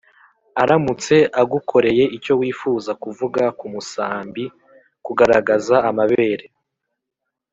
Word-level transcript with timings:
aramutse 0.61 1.15
agukoreye 1.41 2.03
icyo 2.17 2.33
wifuza 2.41 2.91
kuvuga 3.03 3.41
k’umusambi; 3.57 4.43
kugaragaza 5.05 5.75
amabere 5.89 6.45